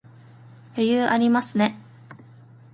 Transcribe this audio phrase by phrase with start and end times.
[0.73, 1.77] 余裕ありますね